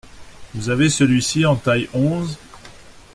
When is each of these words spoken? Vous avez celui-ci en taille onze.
Vous 0.55 0.71
avez 0.71 0.89
celui-ci 0.89 1.45
en 1.45 1.55
taille 1.55 1.87
onze. 1.93 2.39